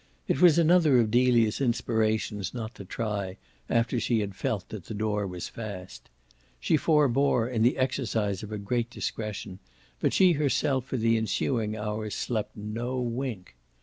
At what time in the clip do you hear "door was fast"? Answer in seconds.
4.95-6.09